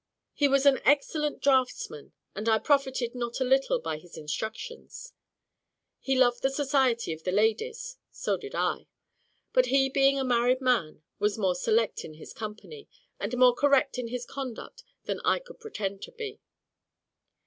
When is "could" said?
15.37-15.59